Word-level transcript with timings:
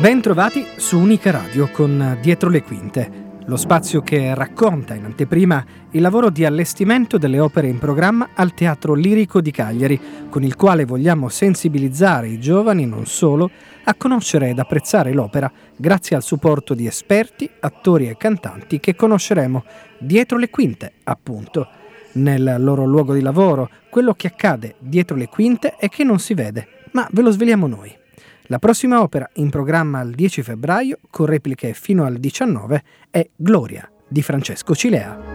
Bentrovati 0.00 0.64
su 0.76 0.96
Unica 0.96 1.32
Radio 1.32 1.70
con 1.72 2.18
Dietro 2.22 2.48
le 2.48 2.62
Quinte, 2.62 3.10
lo 3.46 3.56
spazio 3.56 4.00
che 4.00 4.32
racconta 4.32 4.94
in 4.94 5.04
anteprima 5.04 5.64
il 5.90 6.00
lavoro 6.00 6.30
di 6.30 6.44
allestimento 6.44 7.18
delle 7.18 7.40
opere 7.40 7.66
in 7.66 7.80
programma 7.80 8.28
al 8.34 8.54
Teatro 8.54 8.94
Lirico 8.94 9.40
di 9.40 9.50
Cagliari, 9.50 10.00
con 10.30 10.44
il 10.44 10.54
quale 10.54 10.84
vogliamo 10.84 11.28
sensibilizzare 11.28 12.28
i 12.28 12.38
giovani 12.38 12.86
non 12.86 13.06
solo 13.06 13.50
a 13.82 13.94
conoscere 13.94 14.50
ed 14.50 14.60
apprezzare 14.60 15.12
l'opera 15.12 15.50
grazie 15.74 16.14
al 16.14 16.22
supporto 16.22 16.74
di 16.74 16.86
esperti, 16.86 17.50
attori 17.58 18.08
e 18.08 18.16
cantanti 18.16 18.78
che 18.78 18.94
conosceremo 18.94 19.64
dietro 19.98 20.38
le 20.38 20.48
quinte, 20.48 20.92
appunto. 21.02 21.68
Nel 22.12 22.54
loro 22.60 22.84
luogo 22.84 23.14
di 23.14 23.20
lavoro, 23.20 23.68
quello 23.90 24.14
che 24.14 24.28
accade 24.28 24.76
dietro 24.78 25.16
le 25.16 25.26
quinte 25.26 25.74
e 25.76 25.88
che 25.88 26.04
non 26.04 26.20
si 26.20 26.34
vede, 26.34 26.68
ma 26.92 27.08
ve 27.10 27.22
lo 27.22 27.32
sveliamo 27.32 27.66
noi. 27.66 27.97
La 28.50 28.58
prossima 28.58 29.02
opera, 29.02 29.28
in 29.34 29.50
programma 29.50 30.00
il 30.00 30.14
10 30.14 30.42
febbraio, 30.42 30.98
con 31.10 31.26
repliche 31.26 31.74
fino 31.74 32.06
al 32.06 32.16
19, 32.16 32.82
è 33.10 33.28
Gloria 33.36 33.90
di 34.08 34.22
Francesco 34.22 34.74
Cilea. 34.74 35.27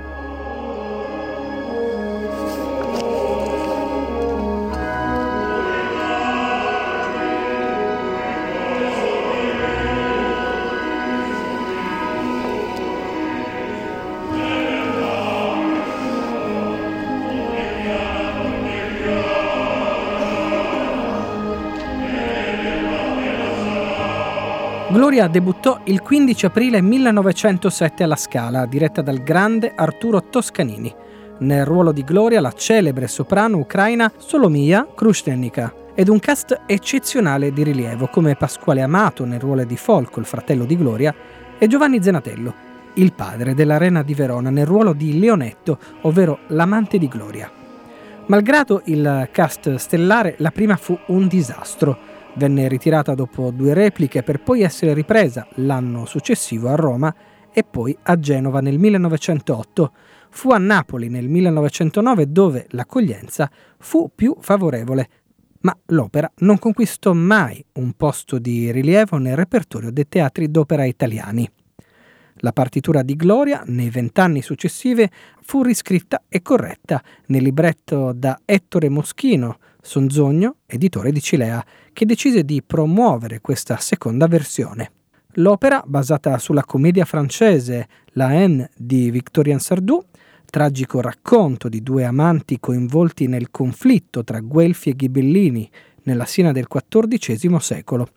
Gloria 25.03 25.27
debuttò 25.27 25.81
il 25.83 25.99
15 25.99 26.45
aprile 26.45 26.81
1907 26.81 28.03
alla 28.03 28.15
Scala, 28.15 28.65
diretta 28.65 29.01
dal 29.01 29.21
grande 29.21 29.73
Arturo 29.75 30.29
Toscanini. 30.29 30.95
Nel 31.39 31.65
ruolo 31.65 31.91
di 31.91 32.05
Gloria 32.05 32.39
la 32.39 32.53
celebre 32.53 33.09
soprano 33.09 33.57
ucraina 33.57 34.09
Solomia 34.15 34.87
Krushnenika 34.95 35.73
ed 35.93 36.07
un 36.07 36.19
cast 36.19 36.61
eccezionale 36.65 37.51
di 37.51 37.63
rilievo 37.63 38.07
come 38.07 38.37
Pasquale 38.37 38.81
Amato 38.81 39.25
nel 39.25 39.41
ruolo 39.41 39.65
di 39.65 39.75
Folco, 39.75 40.21
il 40.21 40.25
fratello 40.25 40.63
di 40.63 40.77
Gloria, 40.77 41.13
e 41.57 41.67
Giovanni 41.67 42.01
Zenatello, 42.01 42.53
il 42.93 43.11
padre 43.11 43.53
dell'Arena 43.53 44.03
di 44.03 44.13
Verona 44.13 44.51
nel 44.51 44.65
ruolo 44.65 44.93
di 44.93 45.19
Leonetto, 45.19 45.79
ovvero 46.03 46.39
l'amante 46.47 46.97
di 46.97 47.09
Gloria. 47.09 47.51
Malgrado 48.27 48.83
il 48.85 49.27
cast 49.33 49.75
stellare, 49.75 50.35
la 50.37 50.51
prima 50.51 50.77
fu 50.77 50.97
un 51.07 51.27
disastro 51.27 52.11
Venne 52.35 52.67
ritirata 52.67 53.13
dopo 53.13 53.51
due 53.51 53.75
repliche 53.75 54.23
per 54.23 54.41
poi 54.41 54.61
essere 54.61 54.93
ripresa 54.93 55.47
l'anno 55.55 56.05
successivo 56.05 56.67
a 56.67 56.75
Roma 56.75 57.13
e 57.53 57.63
poi 57.63 57.95
a 58.01 58.19
Genova 58.19 58.59
nel 58.59 58.79
1908. 58.79 59.91
Fu 60.31 60.49
a 60.49 60.57
Napoli 60.57 61.09
nel 61.09 61.29
1909 61.29 62.31
dove 62.31 62.65
l'accoglienza 62.69 63.49
fu 63.77 64.09
più 64.15 64.35
favorevole, 64.39 65.09
ma 65.61 65.77
l'opera 65.87 66.29
non 66.37 66.57
conquistò 66.57 67.13
mai 67.13 67.63
un 67.73 67.93
posto 67.93 68.39
di 68.39 68.71
rilievo 68.71 69.17
nel 69.17 69.35
repertorio 69.35 69.91
dei 69.91 70.07
teatri 70.09 70.49
d'opera 70.49 70.85
italiani. 70.85 71.47
La 72.37 72.51
partitura 72.51 73.03
di 73.03 73.15
Gloria, 73.15 73.61
nei 73.67 73.91
vent'anni 73.91 74.41
successivi, 74.41 75.07
fu 75.43 75.61
riscritta 75.61 76.23
e 76.27 76.41
corretta 76.41 77.01
nel 77.27 77.43
libretto 77.43 78.11
da 78.11 78.39
Ettore 78.43 78.89
Moschino, 78.89 79.59
Sonzogno, 79.85 80.59
editore 80.65 81.11
di 81.11 81.21
Cilea, 81.21 81.63
che 81.91 82.05
decise 82.05 82.45
di 82.45 82.63
promuovere 82.65 83.41
questa 83.41 83.77
seconda 83.77 84.27
versione. 84.27 84.91
L'opera, 85.33 85.83
basata 85.85 86.37
sulla 86.37 86.63
commedia 86.63 87.03
francese 87.05 87.87
La 88.13 88.27
haine 88.27 88.69
di 88.77 89.11
Victorien 89.11 89.59
Sardou, 89.59 90.01
tragico 90.45 91.01
racconto 91.01 91.67
di 91.67 91.83
due 91.83 92.05
amanti 92.05 92.59
coinvolti 92.59 93.27
nel 93.27 93.51
conflitto 93.51 94.23
tra 94.23 94.39
Guelfi 94.39 94.91
e 94.91 94.95
Ghibellini 94.95 95.69
nella 96.03 96.25
Siena 96.25 96.51
del 96.51 96.67
XIV 96.67 97.57
secolo. 97.57 98.09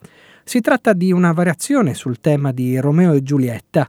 Si 0.44 0.60
tratta 0.60 0.92
di 0.92 1.10
una 1.10 1.32
variazione 1.32 1.94
sul 1.94 2.20
tema 2.20 2.52
di 2.52 2.78
Romeo 2.78 3.12
e 3.12 3.22
Giulietta. 3.22 3.88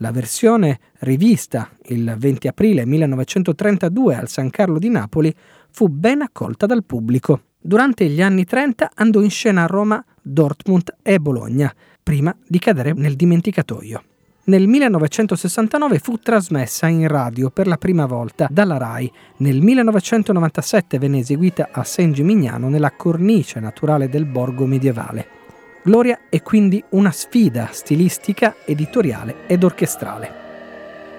La 0.00 0.12
versione 0.12 0.78
rivista 1.00 1.70
il 1.88 2.14
20 2.16 2.48
aprile 2.48 2.86
1932 2.86 4.14
al 4.14 4.28
San 4.28 4.48
Carlo 4.48 4.78
di 4.78 4.88
Napoli 4.88 5.34
fu 5.78 5.86
ben 5.86 6.22
accolta 6.22 6.66
dal 6.66 6.82
pubblico. 6.82 7.42
Durante 7.60 8.04
gli 8.06 8.20
anni 8.20 8.44
30 8.44 8.90
andò 8.96 9.20
in 9.20 9.30
scena 9.30 9.62
a 9.62 9.66
Roma, 9.66 10.04
Dortmund 10.20 10.96
e 11.02 11.20
Bologna, 11.20 11.72
prima 12.02 12.36
di 12.44 12.58
cadere 12.58 12.94
nel 12.94 13.14
dimenticatoio. 13.14 14.02
Nel 14.46 14.66
1969 14.66 16.00
fu 16.00 16.18
trasmessa 16.18 16.88
in 16.88 17.06
radio 17.06 17.50
per 17.50 17.68
la 17.68 17.76
prima 17.76 18.06
volta 18.06 18.48
dalla 18.50 18.76
RAI. 18.76 19.08
Nel 19.36 19.62
1997 19.62 20.98
venne 20.98 21.18
eseguita 21.18 21.68
a 21.70 21.84
San 21.84 22.10
Gimignano 22.10 22.68
nella 22.68 22.90
cornice 22.90 23.60
naturale 23.60 24.08
del 24.08 24.24
borgo 24.24 24.66
medievale. 24.66 25.28
Gloria 25.84 26.22
è 26.28 26.42
quindi 26.42 26.82
una 26.90 27.12
sfida 27.12 27.68
stilistica, 27.70 28.56
editoriale 28.64 29.46
ed 29.46 29.62
orchestrale. 29.62 30.32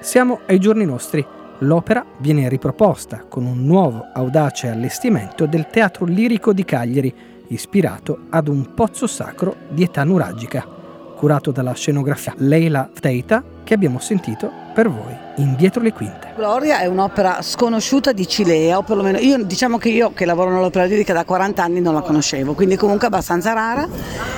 Siamo 0.02 0.42
ai 0.48 0.60
giorni 0.60 0.84
nostri 0.84 1.26
L'opera 1.60 2.06
viene 2.20 2.48
riproposta 2.48 3.26
con 3.28 3.46
un 3.46 3.66
nuovo 3.66 4.08
audace 4.14 4.70
allestimento 4.70 5.46
del 5.46 5.68
Teatro 5.68 6.06
Lirico 6.06 6.54
di 6.54 6.64
Cagliari, 6.64 7.14
ispirato 7.48 8.28
ad 8.30 8.48
un 8.48 8.74
pozzo 8.74 9.08
sacro 9.08 9.56
di 9.68 9.84
età 9.84 10.06
nuragica, 10.06 10.66
curato 11.18 11.52
dalla 11.52 11.74
scenografia 11.74 12.34
Leila 12.38 12.90
Teita 12.98 13.44
che 13.66 13.74
abbiamo 13.74 14.00
sentito 14.00 14.50
per 14.80 14.90
voi 14.90 15.28
in 15.40 15.56
Dietro 15.56 15.82
le 15.82 15.94
Quinte. 15.94 16.34
Gloria 16.36 16.80
è 16.80 16.86
un'opera 16.86 17.42
sconosciuta 17.42 18.12
di 18.12 18.28
Cilea, 18.28 18.78
o 18.78 18.84
perlomeno 18.84 19.18
io 19.18 19.42
diciamo 19.44 19.78
che 19.78 19.90
io 19.90 20.14
che 20.14 20.26
lavoro 20.26 20.52
nell'opera 20.52 20.86
lirica 20.86 21.14
da 21.14 21.26
40 21.26 21.64
anni 21.64 21.82
non 21.82 21.94
la 21.94 22.02
conoscevo, 22.02 22.54
quindi 22.54 22.78
comunque 22.78 23.08
abbastanza 23.08 23.54
rara 23.54 23.88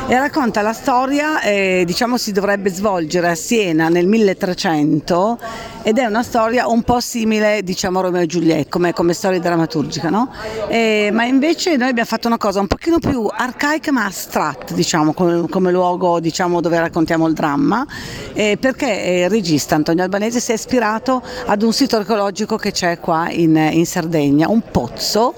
e 0.08 0.18
racconta 0.18 0.62
la 0.62 0.74
storia, 0.74 1.42
eh, 1.42 1.84
diciamo 1.86 2.18
si 2.18 2.32
dovrebbe 2.32 2.70
svolgere 2.70 3.30
a 3.30 3.36
Siena 3.36 3.90
nel 3.90 4.08
1300 4.08 5.40
ed 5.84 5.98
è 5.98 6.06
una 6.06 6.24
storia 6.24 6.68
un 6.68 6.84
po' 6.84 7.00
simile 7.00 7.64
diciamo 7.64 8.00
a 8.00 8.02
Romeo 8.04 8.22
e 8.22 8.26
Giulietta 8.28 8.70
come, 8.70 8.94
come 8.94 9.14
storia 9.14 9.40
drammaturgica, 9.40 10.10
no? 10.10 10.32
e, 10.68 11.10
ma 11.12 11.26
invece 11.26 11.76
noi 11.78 11.90
abbiamo 11.90 12.08
fatto 12.08 12.28
una 12.28 12.38
cosa 12.38 12.60
un 12.60 12.68
pochino 12.68 13.00
più 13.00 13.28
arcaica 13.32 13.92
ma 13.92 14.06
astratta 14.06 14.74
diciamo 14.74 15.14
come, 15.14 15.48
come 15.50 15.72
luogo 15.72 16.20
diciamo, 16.20 16.62
dove 16.62 16.80
raccontiamo 16.80 17.28
il 17.28 17.34
dramma 17.34 17.86
eh, 18.34 18.58
perché 18.60 19.04
eh, 19.04 19.24
il 19.24 19.30
regista 19.30 19.76
Antonio 19.76 20.04
Albanese 20.04 20.31
si 20.40 20.52
è 20.52 20.56
ispirato 20.56 21.22
ad 21.46 21.62
un 21.62 21.74
sito 21.74 21.98
archeologico 21.98 22.56
che 22.58 22.72
c'è 22.72 23.00
qua 23.00 23.30
in, 23.30 23.56
in 23.56 23.86
Sardegna, 23.86 24.48
un 24.50 24.62
pozzo 24.72 25.34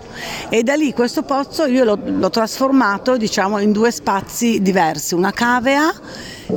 e 0.49 0.63
da 0.63 0.75
lì 0.75 0.93
questo 0.93 1.23
pozzo 1.23 1.65
io 1.65 1.83
l'ho, 1.83 1.99
l'ho 2.03 2.29
trasformato 2.29 3.17
diciamo, 3.17 3.59
in 3.59 3.71
due 3.71 3.91
spazi 3.91 4.61
diversi, 4.61 5.13
una 5.13 5.31
cavea 5.31 5.91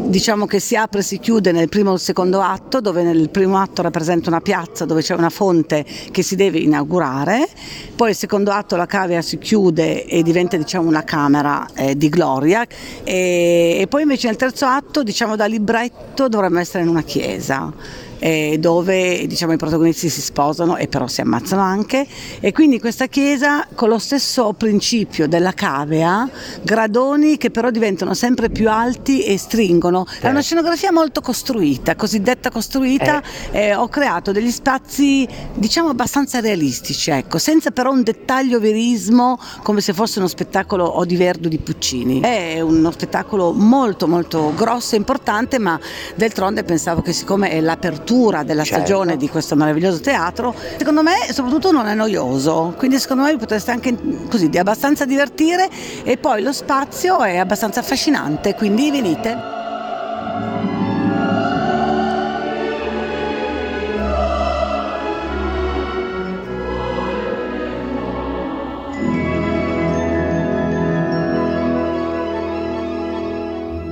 diciamo 0.05 0.47
che 0.47 0.61
si 0.61 0.77
apre 0.77 1.01
e 1.01 1.03
si 1.03 1.19
chiude 1.19 1.53
nel 1.53 1.69
primo 1.69 1.95
e 1.95 1.99
secondo 1.99 2.41
atto, 2.41 2.81
dove 2.81 3.03
nel 3.03 3.31
primo 3.31 3.59
atto 3.59 3.83
rappresenta 3.83 4.29
una 4.29 4.41
piazza 4.41 4.85
dove 4.85 5.03
c'è 5.03 5.15
una 5.15 5.31
fonte 5.31 5.85
che 6.11 6.23
si 6.23 6.37
deve 6.37 6.59
inaugurare, 6.59 7.49
poi 7.95 8.11
il 8.11 8.17
secondo 8.17 8.51
atto 8.51 8.77
la 8.77 8.87
cavea 8.87 9.23
si 9.23 9.39
chiude 9.39 10.05
e 10.07 10.23
diventa 10.23 10.57
diciamo, 10.57 10.89
una 10.89 11.05
camera 11.05 11.67
eh, 11.75 11.97
di 11.97 12.09
gloria 12.09 12.67
e, 13.05 13.79
e, 13.81 13.87
poi 13.89 14.03
invece 14.03 14.29
nel 14.29 14.37
terzo 14.37 14.67
atto 14.67 15.03
diciamo 15.03 15.37
da 15.37 15.47
libretto 15.47 16.29
dovremmo 16.29 16.59
essere 16.59 16.83
in 16.83 16.89
una 16.89 17.03
chiesa 17.03 17.73
eh, 18.19 18.57
dove 18.59 19.27
diciamo, 19.27 19.53
i 19.53 19.57
protagonisti 19.57 20.09
si 20.09 20.21
sposano 20.21 20.77
e 20.77 20.89
però 20.89 21.07
si 21.07 21.21
ammazzano 21.21 21.63
anche 21.63 22.07
e 22.41 22.53
quindi 22.53 22.81
questa 22.81 23.07
chiesa 23.07 23.67
con 23.75 23.89
lo 23.89 23.99
stesso 23.99 24.53
principio 24.57 25.29
della 25.29 25.53
cavea, 25.53 26.29
gradoni 26.63 27.37
che 27.37 27.51
però 27.51 27.71
diventano 27.71 28.15
sempre 28.15 28.49
più 28.49 28.71
alti 28.71 29.23
e 29.23 29.39
stringono. 29.39 29.86
È 30.21 30.29
una 30.29 30.41
scenografia 30.41 30.93
molto 30.93 31.21
costruita, 31.21 31.95
cosiddetta 31.95 32.51
costruita, 32.51 33.23
eh. 33.51 33.75
ho 33.75 33.89
creato 33.89 34.33
degli 34.33 34.51
spazi 34.51 35.27
diciamo 35.55 35.89
abbastanza 35.89 36.41
realistici, 36.41 37.11
ecco, 37.11 37.39
senza 37.39 37.71
però 37.71 37.91
un 37.91 38.03
dettaglio 38.03 38.61
verismo 38.61 39.39
come 39.63 39.81
se 39.81 39.93
fosse 39.93 40.19
uno 40.19 40.29
spettacolo 40.29 40.85
o 40.85 41.05
di 41.05 41.17
Verdi 41.17 41.49
di 41.49 41.59
Puccini. 41.59 42.21
È 42.21 42.61
uno 42.61 42.91
spettacolo 42.91 43.53
molto 43.53 44.09
molto 44.09 44.53
grosso 44.55 44.95
e 44.95 44.99
importante, 44.99 45.59
ma 45.59 45.79
d'altronde 46.15 46.65
pensavo 46.65 47.03
che 47.03 47.13
siccome 47.13 47.51
è 47.51 47.61
l'apertura 47.61 48.43
della 48.43 48.65
certo. 48.65 48.85
stagione 48.85 49.17
di 49.17 49.29
questo 49.29 49.55
meraviglioso 49.57 50.01
teatro, 50.01 50.55
secondo 50.77 51.03
me 51.03 51.15
soprattutto 51.31 51.73
non 51.73 51.87
è 51.87 51.95
noioso, 51.95 52.75
quindi 52.77 52.99
secondo 52.99 53.25
me 53.25 53.33
vi 53.33 53.39
potreste 53.39 53.71
anche 53.71 53.97
così 54.29 54.51
abbastanza 54.57 55.05
divertire 55.05 55.69
e 56.03 56.17
poi 56.17 56.43
lo 56.43 56.53
spazio 56.53 57.23
è 57.23 57.37
abbastanza 57.37 57.81
affascinante, 57.81 58.55
quindi 58.55 58.91
venite. 58.91 59.55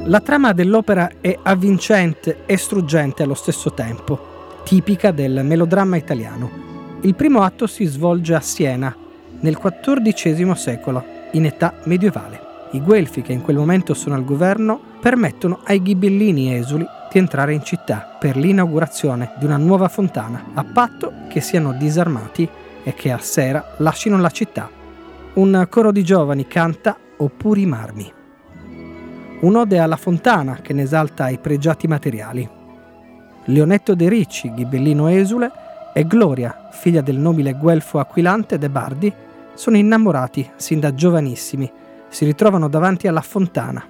La 0.07 0.21
trama 0.21 0.53
dell'opera 0.53 1.13
è 1.19 1.35
avvincente 1.45 2.41
e 2.45 2.59
struggente 2.59 3.23
allo 3.23 3.33
stesso 3.33 3.73
tempo, 3.73 4.61
tipica 4.63 5.13
del 5.13 5.41
melodramma 5.43 5.97
italiano. 5.97 6.51
Il 7.01 7.15
primo 7.15 7.41
atto 7.41 7.67
si 7.67 7.87
svolge 7.87 8.35
a 8.35 8.41
Siena, 8.41 8.95
nel 9.41 9.57
XIV 9.57 10.53
secolo, 10.53 11.03
in 11.33 11.47
età 11.47 11.77
medievale. 11.85 12.39
I 12.73 12.83
Guelfi, 12.83 13.23
che 13.23 13.33
in 13.33 13.41
quel 13.41 13.57
momento 13.57 13.95
sono 13.95 14.15
al 14.15 14.27
governo, 14.27 14.79
permettono 15.01 15.61
ai 15.65 15.81
ghibellini 15.81 16.55
esuli 16.55 16.87
di 17.11 17.19
entrare 17.19 17.55
in 17.55 17.65
città 17.65 18.17
per 18.19 18.37
l'inaugurazione 18.37 19.33
di 19.39 19.47
una 19.47 19.57
nuova 19.57 19.89
fontana, 19.89 20.51
a 20.53 20.65
patto 20.65 21.15
che 21.31 21.41
siano 21.41 21.73
disarmati 21.73 22.47
e 22.83 22.93
che 22.93 23.11
a 23.11 23.19
sera 23.21 23.77
lasciano 23.79 24.19
la 24.19 24.31
città. 24.31 24.69
Un 25.35 25.67
coro 25.71 25.93
di 25.93 26.05
giovani 26.05 26.47
canta 26.47 26.95
Oppuri 27.17 27.65
marmi 27.65 28.13
un'ode 29.45 29.79
alla 29.79 29.97
fontana 29.97 30.57
che 30.57 30.73
ne 30.73 30.83
esalta 30.83 31.29
i 31.29 31.39
pregiati 31.39 31.87
materiali. 31.87 32.49
Leonetto 33.47 33.95
De 33.95 34.09
Ricci, 34.09 34.53
ghibellino 34.53 35.09
esule, 35.09 35.51
e 35.93 36.07
Gloria, 36.07 36.69
figlia 36.73 37.03
del 37.03 37.19
nobile 37.19 37.53
guelfo 37.53 37.99
aquilante 37.99 38.59
De 38.59 38.71
Bardi, 38.71 39.13
sono 39.55 39.77
innamorati 39.77 40.51
sin 40.57 40.81
da 40.81 40.95
giovanissimi, 40.95 41.71
si 42.09 42.25
ritrovano 42.25 42.69
davanti 42.69 43.07
alla 43.07 43.21
fontana. 43.21 43.85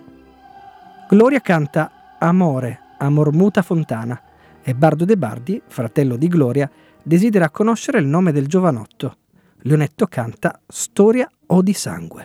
Gloria 1.09 1.41
canta 1.41 2.17
Amore, 2.19 2.81
amor 2.99 3.33
muta 3.33 3.62
fontana, 3.62 4.21
e 4.62 4.75
Bardo 4.75 5.05
De 5.05 5.17
Bardi, 5.17 5.62
fratello 5.67 6.17
di 6.17 6.29
Gloria, 6.29 6.71
desidera 7.03 7.51
conoscere 7.51 7.99
il 7.99 8.06
nome 8.06 8.33
del 8.33 8.47
giovanotto. 8.47 9.17
Leonetto 9.59 10.06
canta 10.06 10.61
Storia 10.67 11.29
o 11.47 11.62
di 11.62 11.73
sangue, 11.73 12.25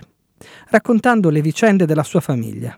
raccontando 0.69 1.29
le 1.29 1.41
vicende 1.41 1.85
della 1.85 2.03
sua 2.03 2.21
famiglia. 2.21 2.77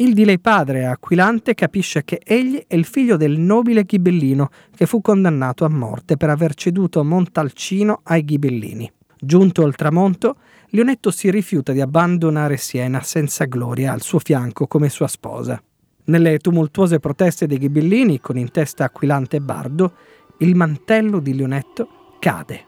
Il 0.00 0.14
di 0.14 0.24
lei 0.24 0.38
padre, 0.38 0.86
Aquilante, 0.86 1.54
capisce 1.54 2.04
che 2.04 2.20
egli 2.24 2.62
è 2.68 2.76
il 2.76 2.84
figlio 2.84 3.16
del 3.16 3.36
nobile 3.36 3.82
Ghibellino 3.82 4.48
che 4.76 4.86
fu 4.86 5.00
condannato 5.00 5.64
a 5.64 5.68
morte 5.68 6.16
per 6.16 6.30
aver 6.30 6.54
ceduto 6.54 7.02
Montalcino 7.02 8.02
ai 8.04 8.24
Ghibellini. 8.24 8.88
Giunto 9.18 9.64
al 9.64 9.74
tramonto, 9.74 10.36
Leonetto 10.68 11.10
si 11.10 11.32
rifiuta 11.32 11.72
di 11.72 11.80
abbandonare 11.80 12.56
Siena 12.58 13.02
senza 13.02 13.46
gloria 13.46 13.92
al 13.92 14.00
suo 14.00 14.20
fianco 14.20 14.68
come 14.68 14.88
sua 14.88 15.08
sposa. 15.08 15.60
Nelle 16.04 16.38
tumultuose 16.38 17.00
proteste 17.00 17.48
dei 17.48 17.58
Ghibellini, 17.58 18.20
con 18.20 18.38
in 18.38 18.52
testa 18.52 18.84
Aquilante 18.84 19.38
e 19.38 19.40
Bardo, 19.40 19.94
il 20.38 20.54
mantello 20.54 21.18
di 21.18 21.34
Leonetto 21.34 22.14
cade, 22.20 22.66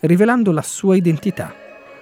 rivelando 0.00 0.50
la 0.50 0.62
sua 0.62 0.96
identità. 0.96 1.54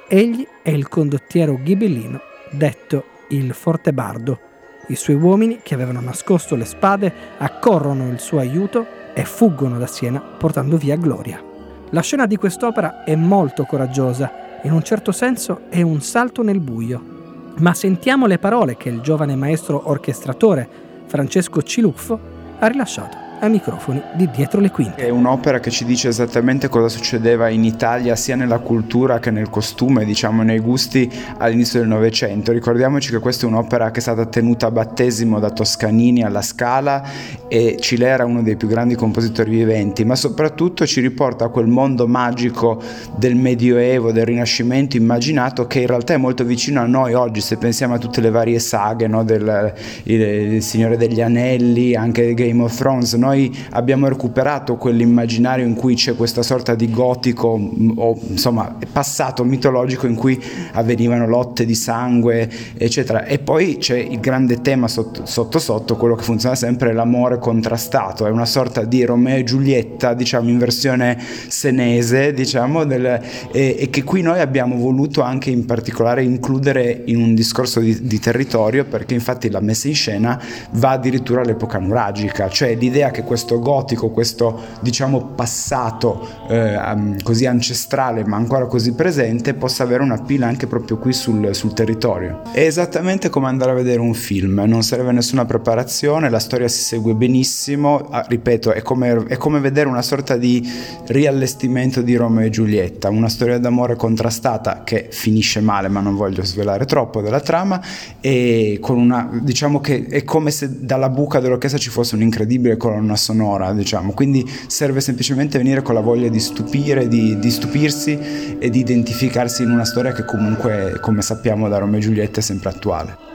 Egli 0.08 0.46
è 0.62 0.70
il 0.70 0.88
condottiero 0.88 1.60
ghibellino, 1.62 2.18
detto 2.50 3.04
il 3.28 3.52
Forte 3.52 3.92
Bardo, 3.92 4.48
i 4.90 4.96
suoi 4.96 5.16
uomini, 5.16 5.60
che 5.62 5.74
avevano 5.74 6.00
nascosto 6.00 6.56
le 6.56 6.64
spade, 6.64 7.12
accorrono 7.38 8.08
il 8.08 8.18
suo 8.18 8.38
aiuto 8.38 8.86
e 9.14 9.24
fuggono 9.24 9.78
da 9.78 9.86
Siena 9.86 10.20
portando 10.20 10.76
via 10.76 10.96
Gloria. 10.96 11.42
La 11.90 12.02
scena 12.02 12.26
di 12.26 12.36
quest'opera 12.36 13.04
è 13.04 13.14
molto 13.14 13.64
coraggiosa, 13.64 14.58
in 14.62 14.72
un 14.72 14.82
certo 14.82 15.12
senso 15.12 15.62
è 15.68 15.80
un 15.82 16.00
salto 16.00 16.42
nel 16.42 16.60
buio. 16.60 17.18
Ma 17.58 17.74
sentiamo 17.74 18.26
le 18.26 18.38
parole 18.38 18.76
che 18.76 18.88
il 18.88 19.00
giovane 19.00 19.34
maestro 19.34 19.88
orchestratore 19.88 20.68
Francesco 21.06 21.62
Ciluffo 21.62 22.18
ha 22.58 22.66
rilasciato 22.66 23.29
ai 23.40 23.50
microfoni 23.50 24.02
di 24.14 24.28
Dietro 24.30 24.60
le 24.60 24.70
Quinte. 24.70 25.04
È 25.04 25.08
un'opera 25.08 25.60
che 25.60 25.70
ci 25.70 25.84
dice 25.84 26.08
esattamente 26.08 26.68
cosa 26.68 26.88
succedeva 26.88 27.48
in 27.48 27.64
Italia 27.64 28.14
sia 28.16 28.36
nella 28.36 28.58
cultura 28.58 29.18
che 29.18 29.30
nel 29.30 29.48
costume, 29.48 30.04
diciamo 30.04 30.42
nei 30.42 30.58
gusti 30.58 31.10
all'inizio 31.38 31.80
del 31.80 31.88
Novecento. 31.88 32.52
Ricordiamoci 32.52 33.10
che 33.10 33.18
questa 33.18 33.46
è 33.46 33.48
un'opera 33.48 33.90
che 33.90 33.98
è 33.98 34.02
stata 34.02 34.26
tenuta 34.26 34.66
a 34.66 34.70
battesimo 34.70 35.38
da 35.40 35.50
Toscanini 35.50 36.22
alla 36.22 36.42
Scala 36.42 37.02
e 37.48 37.76
Cile 37.80 38.06
era 38.06 38.24
uno 38.24 38.42
dei 38.42 38.56
più 38.56 38.68
grandi 38.68 38.94
compositori 38.94 39.50
viventi, 39.50 40.04
ma 40.04 40.16
soprattutto 40.16 40.86
ci 40.86 41.00
riporta 41.00 41.46
a 41.46 41.48
quel 41.48 41.66
mondo 41.66 42.06
magico 42.06 42.80
del 43.16 43.36
Medioevo, 43.36 44.12
del 44.12 44.26
Rinascimento 44.26 44.96
immaginato 44.96 45.66
che 45.66 45.80
in 45.80 45.86
realtà 45.86 46.14
è 46.14 46.18
molto 46.18 46.44
vicino 46.44 46.80
a 46.80 46.86
noi 46.86 47.14
oggi, 47.14 47.40
se 47.40 47.56
pensiamo 47.56 47.94
a 47.94 47.98
tutte 47.98 48.20
le 48.20 48.30
varie 48.30 48.58
saghe 48.58 49.06
no? 49.06 49.24
del 49.24 49.72
il, 50.04 50.20
il 50.20 50.62
Signore 50.62 50.96
degli 50.96 51.20
Anelli, 51.20 51.94
anche 51.94 52.34
Game 52.34 52.62
of 52.62 52.76
Thrones, 52.76 53.14
no? 53.14 53.29
Noi 53.30 53.56
abbiamo 53.70 54.08
recuperato 54.08 54.76
quell'immaginario 54.76 55.64
in 55.64 55.74
cui 55.74 55.94
c'è 55.94 56.16
questa 56.16 56.42
sorta 56.42 56.74
di 56.74 56.90
gotico 56.90 57.56
mm, 57.56 57.90
o 57.96 58.18
insomma 58.28 58.76
passato 58.92 59.44
mitologico 59.44 60.06
in 60.06 60.16
cui 60.16 60.40
avvenivano 60.72 61.28
lotte 61.28 61.64
di 61.64 61.74
sangue 61.74 62.50
eccetera. 62.76 63.24
E 63.24 63.38
poi 63.38 63.76
c'è 63.78 63.98
il 63.98 64.18
grande 64.18 64.60
tema 64.60 64.88
sotto 64.88 65.26
sotto, 65.26 65.58
sotto 65.58 65.96
quello 65.96 66.16
che 66.16 66.24
funziona 66.24 66.54
sempre 66.54 66.92
l'amore 66.92 67.38
contrastato. 67.38 68.26
È 68.26 68.30
una 68.30 68.46
sorta 68.46 68.84
di 68.84 69.04
Romeo 69.04 69.38
e 69.38 69.44
Giulietta 69.44 70.14
diciamo 70.14 70.48
in 70.48 70.58
versione 70.58 71.18
senese 71.20 72.32
diciamo 72.32 72.84
del, 72.84 73.20
e, 73.52 73.76
e, 73.78 73.90
che 73.90 74.02
qui 74.02 74.22
noi 74.22 74.40
abbiamo 74.40 74.76
voluto 74.76 75.22
anche 75.22 75.50
in 75.50 75.64
particolare 75.66 76.22
includere 76.24 77.02
in 77.06 77.20
un 77.20 77.34
discorso 77.34 77.80
di, 77.80 78.06
di 78.06 78.18
territorio 78.18 78.84
perché 78.84 79.14
infatti 79.14 79.50
la 79.50 79.60
messa 79.60 79.86
in 79.88 79.94
scena 79.94 80.40
va 80.72 80.90
addirittura 80.90 81.42
all'epoca 81.42 81.78
nuragica. 81.78 82.48
Cioè 82.48 82.74
l'idea 82.74 83.10
che 83.10 83.19
che 83.20 83.26
questo 83.26 83.58
gotico, 83.58 84.10
questo 84.10 84.58
diciamo 84.80 85.32
passato 85.34 86.26
eh, 86.48 87.16
così 87.22 87.46
ancestrale 87.46 88.24
ma 88.24 88.36
ancora 88.36 88.66
così 88.66 88.92
presente 88.92 89.54
possa 89.54 89.82
avere 89.82 90.02
una 90.02 90.18
pila 90.18 90.46
anche 90.46 90.66
proprio 90.66 90.98
qui 90.98 91.12
sul, 91.12 91.54
sul 91.54 91.72
territorio. 91.72 92.42
È 92.52 92.60
esattamente 92.60 93.28
come 93.28 93.46
andare 93.46 93.70
a 93.70 93.74
vedere 93.74 94.00
un 94.00 94.14
film, 94.14 94.62
non 94.66 94.82
serve 94.82 95.12
nessuna 95.12 95.44
preparazione, 95.44 96.30
la 96.30 96.38
storia 96.38 96.68
si 96.68 96.82
segue 96.82 97.14
benissimo, 97.14 98.08
ah, 98.10 98.24
ripeto, 98.26 98.72
è 98.72 98.82
come, 98.82 99.26
è 99.26 99.36
come 99.36 99.60
vedere 99.60 99.88
una 99.88 100.02
sorta 100.02 100.36
di 100.36 100.66
riallestimento 101.06 102.02
di 102.02 102.14
Romeo 102.16 102.46
e 102.46 102.50
Giulietta, 102.50 103.08
una 103.10 103.28
storia 103.28 103.58
d'amore 103.58 103.96
contrastata 103.96 104.82
che 104.84 105.08
finisce 105.10 105.60
male 105.60 105.88
ma 105.88 106.00
non 106.00 106.16
voglio 106.16 106.44
svelare 106.44 106.84
troppo 106.84 107.20
della 107.20 107.40
trama 107.40 107.80
e 108.20 108.78
con 108.80 108.98
una, 108.98 109.28
diciamo 109.42 109.80
che 109.80 110.06
è 110.06 110.24
come 110.24 110.50
se 110.50 110.84
dalla 110.84 111.08
buca 111.08 111.40
dell'orchestra 111.40 111.78
ci 111.78 111.90
fosse 111.90 112.14
un'incredibile 112.14 112.76
colonna 112.76 113.09
colonna 113.10 113.16
sonora, 113.16 113.72
diciamo. 113.72 114.12
Quindi 114.12 114.48
serve 114.66 115.00
semplicemente 115.00 115.58
venire 115.58 115.82
con 115.82 115.94
la 115.94 116.00
voglia 116.00 116.28
di 116.28 116.40
stupire, 116.40 117.08
di, 117.08 117.38
di 117.38 117.50
stupirsi 117.50 118.56
e 118.58 118.70
di 118.70 118.78
identificarsi 118.78 119.62
in 119.62 119.70
una 119.70 119.84
storia 119.84 120.12
che 120.12 120.24
comunque, 120.24 120.98
come 121.00 121.22
sappiamo 121.22 121.68
da 121.68 121.78
Romeo 121.78 121.98
e 121.98 122.02
Giulietta, 122.02 122.40
è 122.40 122.42
sempre 122.42 122.70
attuale. 122.70 123.29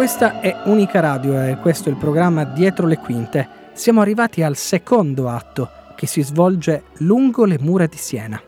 Questa 0.00 0.40
è 0.40 0.62
Unica 0.64 0.98
Radio 1.00 1.42
e 1.42 1.58
questo 1.58 1.90
è 1.90 1.92
il 1.92 1.98
programma 1.98 2.44
Dietro 2.44 2.86
le 2.86 2.96
Quinte. 2.96 3.46
Siamo 3.74 4.00
arrivati 4.00 4.42
al 4.42 4.56
secondo 4.56 5.28
atto 5.28 5.68
che 5.94 6.06
si 6.06 6.22
svolge 6.22 6.84
lungo 7.00 7.44
le 7.44 7.58
mura 7.60 7.84
di 7.84 7.98
Siena. 7.98 8.40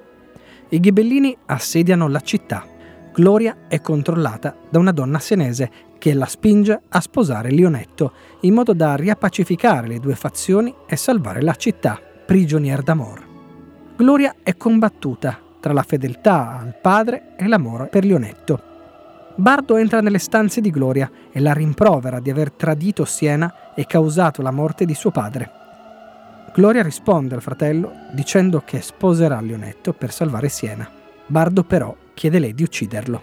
I 0.70 0.80
ghibellini 0.80 1.36
assediano 1.44 2.08
la 2.08 2.20
città. 2.20 2.64
Gloria 3.12 3.66
è 3.68 3.82
controllata 3.82 4.56
da 4.70 4.78
una 4.78 4.92
donna 4.92 5.18
senese 5.18 5.70
che 5.98 6.14
la 6.14 6.24
spinge 6.24 6.80
a 6.88 7.00
sposare 7.02 7.50
Lionetto 7.50 8.12
in 8.40 8.54
modo 8.54 8.72
da 8.72 8.96
riappacificare 8.96 9.86
le 9.88 10.00
due 10.00 10.14
fazioni 10.14 10.74
e 10.86 10.96
salvare 10.96 11.42
la 11.42 11.54
città, 11.54 12.00
prigionier 12.24 12.80
d'amor. 12.80 13.26
Gloria 13.96 14.36
è 14.42 14.56
combattuta 14.56 15.38
tra 15.60 15.74
la 15.74 15.82
fedeltà 15.82 16.58
al 16.58 16.74
padre 16.80 17.34
e 17.36 17.46
l'amore 17.46 17.88
per 17.88 18.06
Lionetto. 18.06 18.70
Bardo 19.34 19.76
entra 19.76 20.00
nelle 20.02 20.18
stanze 20.18 20.60
di 20.60 20.70
Gloria 20.70 21.10
e 21.30 21.40
la 21.40 21.54
rimprovera 21.54 22.20
di 22.20 22.28
aver 22.28 22.52
tradito 22.52 23.06
Siena 23.06 23.72
e 23.74 23.86
causato 23.86 24.42
la 24.42 24.50
morte 24.50 24.84
di 24.84 24.94
suo 24.94 25.10
padre. 25.10 25.50
Gloria 26.54 26.82
risponde 26.82 27.34
al 27.34 27.40
fratello 27.40 27.92
dicendo 28.12 28.62
che 28.62 28.82
sposerà 28.82 29.40
Lionetto 29.40 29.94
per 29.94 30.12
salvare 30.12 30.50
Siena. 30.50 30.86
Bardo 31.26 31.64
però 31.64 31.96
chiede 32.12 32.38
lei 32.38 32.54
di 32.54 32.62
ucciderlo. 32.62 33.22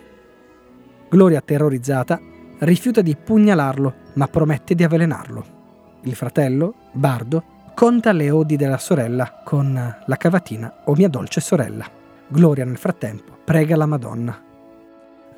Gloria, 1.09 1.41
terrorizzata, 1.41 2.19
rifiuta 2.59 3.01
di 3.01 3.15
pugnalarlo, 3.15 3.93
ma 4.15 4.27
promette 4.27 4.73
di 4.73 4.83
avvelenarlo. 4.83 5.57
Il 6.03 6.15
fratello, 6.15 6.73
Bardo, 6.91 7.43
conta 7.75 8.11
le 8.11 8.31
odi 8.31 8.55
della 8.55 8.79
sorella 8.79 9.41
con 9.43 9.73
la 10.05 10.17
cavatina 10.17 10.81
o 10.85 10.95
mia 10.95 11.07
dolce 11.07 11.39
sorella. 11.39 11.85
Gloria 12.27 12.65
nel 12.65 12.77
frattempo 12.77 13.37
prega 13.43 13.75
la 13.75 13.85
Madonna 13.85 14.47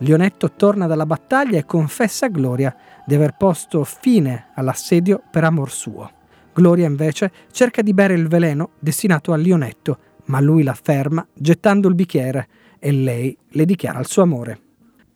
Lionetto 0.01 0.53
torna 0.53 0.87
dalla 0.87 1.05
battaglia 1.05 1.59
e 1.59 1.65
confessa 1.65 2.25
a 2.25 2.29
Gloria 2.29 2.75
di 3.05 3.13
aver 3.13 3.35
posto 3.37 3.83
fine 3.83 4.47
all'assedio 4.55 5.21
per 5.29 5.43
amor 5.43 5.69
suo. 5.69 6.09
Gloria 6.53 6.87
invece 6.87 7.31
cerca 7.51 7.83
di 7.83 7.93
bere 7.93 8.15
il 8.15 8.27
veleno 8.27 8.71
destinato 8.79 9.31
a 9.31 9.37
Lionetto, 9.37 9.99
ma 10.25 10.39
lui 10.39 10.63
la 10.63 10.73
ferma 10.73 11.25
gettando 11.31 11.87
il 11.87 11.93
bicchiere 11.93 12.47
e 12.79 12.91
lei 12.91 13.37
le 13.49 13.65
dichiara 13.65 13.99
il 13.99 14.07
suo 14.07 14.23
amore. 14.23 14.59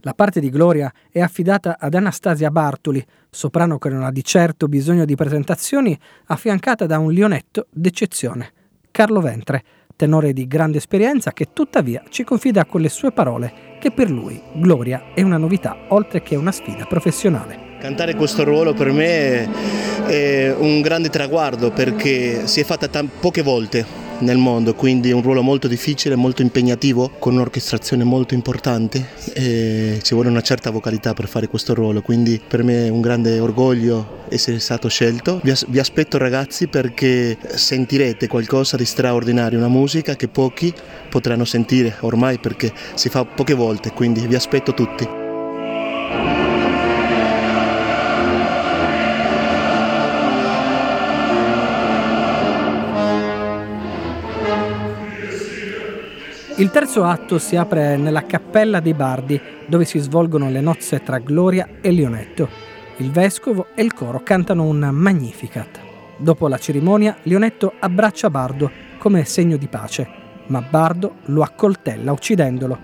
La 0.02 0.14
parte 0.14 0.40
di 0.40 0.52
Gloria 0.52 0.94
è 1.10 1.20
affidata 1.20 1.78
ad 1.80 1.96
Anastasia 1.96 2.52
Bartoli, 2.52 3.04
soprano 3.28 3.80
che 3.80 3.90
non 3.90 4.04
ha 4.04 4.12
di 4.12 4.24
certo 4.24 4.68
bisogno 4.68 5.04
di 5.04 5.16
presentazioni, 5.16 6.00
affiancata 6.26 6.86
da 6.86 7.00
un 7.00 7.12
Lionetto 7.12 7.66
d'eccezione, 7.72 8.52
Carlo 8.92 9.20
Ventre, 9.20 9.64
tenore 9.96 10.34
di 10.34 10.48
grande 10.48 10.78
esperienza 10.78 11.32
che 11.32 11.50
tuttavia 11.54 12.04
ci 12.10 12.24
confida 12.24 12.66
con 12.66 12.82
le 12.82 12.90
sue 12.90 13.12
parole 13.12 13.78
che 13.80 13.92
per 13.92 14.10
lui 14.10 14.40
Gloria 14.54 15.14
è 15.14 15.22
una 15.22 15.38
novità 15.38 15.78
oltre 15.90 16.22
che 16.22 16.36
una 16.36 16.52
sfida 16.52 16.86
professionale. 16.86 17.74
Cantare 17.80 18.16
questo 18.16 18.44
ruolo 18.44 18.74
per 18.74 18.92
me 18.92 19.48
è 20.08 20.54
un 20.58 20.82
grande 20.82 21.10
traguardo 21.10 21.72
perché 21.72 22.48
si 22.48 22.60
è 22.60 22.64
fatta 22.64 22.88
t- 22.88 23.08
poche 23.20 23.42
volte 23.42 24.04
nel 24.20 24.38
mondo, 24.38 24.74
quindi 24.76 25.10
è 25.10 25.14
un 25.14 25.22
ruolo 25.22 25.42
molto 25.42 25.68
difficile, 25.68 26.16
molto 26.16 26.42
impegnativo, 26.42 27.12
con 27.20 27.34
un'orchestrazione 27.34 28.04
molto 28.04 28.34
importante 28.34 29.10
e 29.34 30.00
ci 30.02 30.14
vuole 30.14 30.30
una 30.30 30.42
certa 30.42 30.72
vocalità 30.72 31.14
per 31.14 31.28
fare 31.28 31.48
questo 31.48 31.74
ruolo, 31.74 32.02
quindi 32.02 32.42
per 32.46 32.64
me 32.64 32.86
è 32.86 32.90
un 32.90 33.02
grande 33.02 33.40
orgoglio 33.40 34.24
essere 34.30 34.60
stato 34.60 34.88
scelto. 34.88 35.40
Vi, 35.44 35.52
as- 35.52 35.66
vi 35.68 35.80
aspetto 35.80 36.18
ragazzi 36.18 36.68
perché 36.68 37.38
sentirete 37.56 38.28
qualcosa 38.28 38.78
di 38.78 38.86
straordinario, 38.86 39.58
una 39.58 39.68
musica 39.68 40.16
che 40.16 40.28
pochi 40.28 40.74
potranno 41.10 41.46
sentire 41.46 41.96
ormai 42.02 42.40
perché 42.40 42.74
si 42.96 43.10
fa 43.10 43.26
poche 43.26 43.54
volte, 43.54 43.92
quindi 43.92 44.26
vi 44.28 44.36
aspetto 44.36 44.74
tutti. 44.74 45.24
Il 56.58 56.72
terzo 56.72 57.04
atto 57.04 57.38
si 57.38 57.58
apre 57.58 57.98
nella 57.98 58.26
Cappella 58.26 58.80
dei 58.80 58.94
Bardi, 58.94 59.40
dove 59.68 59.84
si 59.84 60.00
svolgono 60.00 60.50
le 60.50 60.62
nozze 60.62 61.04
tra 61.04 61.18
Gloria 61.18 61.68
e 61.82 61.92
Lionetto. 61.92 62.75
Il 62.98 63.12
vescovo 63.12 63.68
e 63.76 63.84
il 63.84 63.94
coro 63.94 64.24
cantano 64.24 64.64
un 64.64 64.90
Magnificat. 64.92 65.80
Dopo 66.16 66.48
la 66.48 66.58
cerimonia, 66.58 67.18
Lionetto 67.24 67.74
abbraccia 67.78 68.30
Bardo 68.30 68.72
come 68.98 69.26
segno 69.26 69.58
di 69.58 69.68
pace, 69.68 70.08
ma 70.48 70.62
Bardo 70.62 71.16
lo 71.26 71.42
accoltella 71.42 72.14
uccidendolo. 72.14 72.80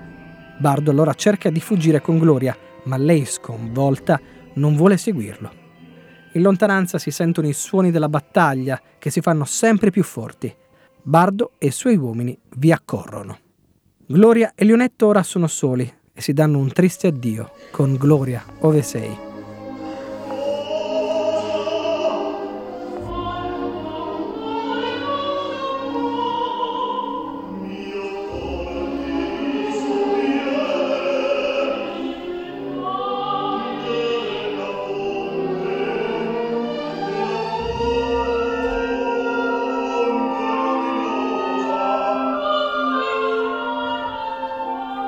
Bardo 0.57 0.91
allora 0.91 1.13
cerca 1.13 1.49
di 1.49 1.61
fuggire 1.61 2.01
con 2.01 2.19
Gloria, 2.19 2.55
ma 2.83 2.97
lei, 2.97 3.23
sconvolta, 3.23 4.19
non 4.55 4.75
vuole 4.75 4.97
seguirlo. 4.97 5.49
In 6.33 6.41
lontananza 6.41 6.97
si 6.97 7.09
sentono 7.09 7.47
i 7.47 7.53
suoni 7.53 7.89
della 7.89 8.09
battaglia 8.09 8.81
che 8.99 9.09
si 9.09 9.21
fanno 9.21 9.45
sempre 9.45 9.91
più 9.91 10.03
forti. 10.03 10.53
Bardo 11.01 11.53
e 11.57 11.67
i 11.67 11.71
suoi 11.71 11.95
uomini 11.95 12.37
vi 12.57 12.73
accorrono. 12.73 13.39
Gloria 14.05 14.51
e 14.55 14.65
Lionetto 14.65 15.07
ora 15.07 15.23
sono 15.23 15.47
soli 15.47 15.89
e 16.13 16.21
si 16.21 16.33
danno 16.33 16.57
un 16.57 16.71
triste 16.73 17.07
addio 17.07 17.51
con 17.71 17.95
Gloria, 17.95 18.43
ove 18.59 18.81
sei. 18.81 19.30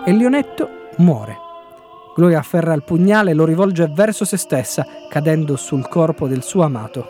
E 0.06 0.12
Lionetto 0.12 0.90
muore. 0.98 1.38
Gloria 2.16 2.40
afferra 2.40 2.74
il 2.74 2.84
pugnale 2.84 3.32
e 3.32 3.34
lo 3.34 3.46
rivolge 3.46 3.92
verso 3.94 4.26
se 4.26 4.38
stessa, 4.38 4.86
cadendo 5.10 5.56
sul 5.56 5.88
corpo 5.88 6.28
del 6.28 6.44
suo 6.44 6.64
amato. 6.64 7.06